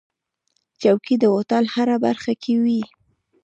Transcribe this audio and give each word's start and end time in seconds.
چوکۍ 0.81 1.15
د 1.19 1.23
هوټل 1.33 1.63
هره 1.75 1.95
برخه 2.05 2.33
کې 2.43 2.53
وي. 2.63 2.81